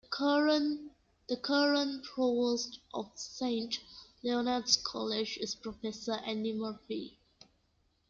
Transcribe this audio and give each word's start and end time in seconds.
The 1.29 1.37
current 1.43 2.03
Provost 2.05 2.79
of 2.91 3.11
Saint 3.13 3.77
Leonard's 4.23 4.77
College 4.77 5.37
is 5.37 5.53
Professor 5.53 6.13
Andy 6.13 6.53
Murphy. 6.53 7.19